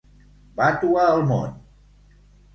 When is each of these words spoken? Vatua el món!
Vatua 0.59 1.03
el 1.11 1.21
món! 1.33 1.53